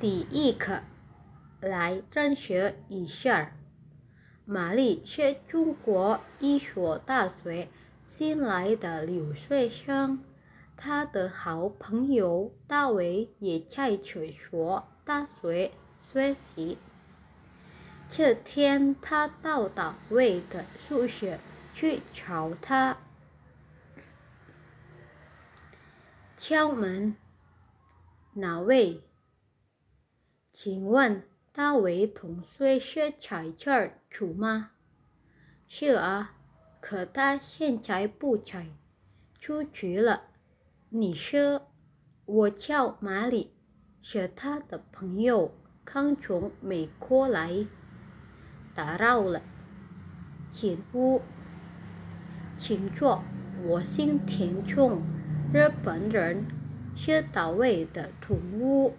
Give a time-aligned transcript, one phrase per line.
[0.00, 0.82] 第一课
[1.60, 3.50] 来认识一下。
[4.44, 7.68] 玛丽是中国一所大学
[8.06, 10.22] 新来的留学生，
[10.76, 16.78] 她的好朋友大卫也在这所大学学习。
[18.08, 21.40] 这天，他到大卫的宿舍
[21.74, 22.96] 去找他，
[26.36, 27.16] 敲门
[28.34, 29.02] ：“哪位？”
[30.60, 31.22] 请问
[31.52, 34.72] 大卫同学是在这儿住吗？
[35.68, 36.34] 是啊，
[36.80, 38.66] 可他现在不在，
[39.38, 40.24] 出去了。
[40.88, 41.68] 你说，
[42.24, 43.52] 我叫马里，
[44.02, 47.64] 是他的朋友，刚从美国来。
[48.74, 49.40] 打扰了，
[50.48, 51.22] 请屋，
[52.56, 53.22] 请坐。
[53.62, 55.02] 我姓田中，
[55.54, 56.44] 日本人，
[56.96, 58.96] 是大卫的同屋。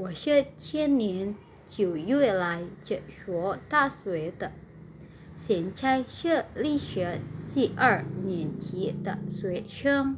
[0.00, 1.34] 我是今年
[1.68, 4.52] 九月来这所大学的，
[5.34, 10.16] 现在是历史系二年级的学生。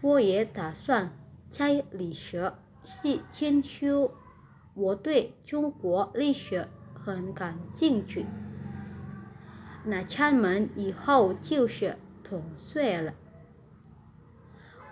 [0.00, 1.10] 我也打算
[1.48, 2.52] 在历史
[2.84, 4.12] 系进修，
[4.74, 6.68] 我对中国历史。
[6.94, 8.26] 很感兴趣，
[9.84, 13.14] 那咱们以后就是同学了。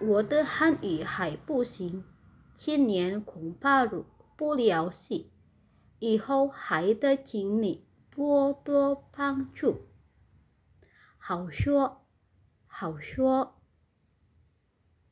[0.00, 2.04] 我的汉语还不行，
[2.54, 5.30] 今年恐怕入不了戏，
[5.98, 9.88] 以后还得请你多多帮助。
[11.18, 12.06] 好说，
[12.66, 13.60] 好说。